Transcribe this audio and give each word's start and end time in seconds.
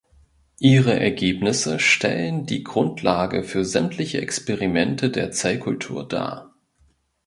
Ihre 0.57 0.99
Ergebnisse 0.99 1.77
stellen 1.79 2.47
die 2.47 2.63
Grundlage 2.63 3.43
für 3.43 3.63
sämtliche 3.63 4.19
Experimente 4.19 5.11
der 5.11 5.29
Zellkultur 5.29 6.07
dar. 6.07 6.55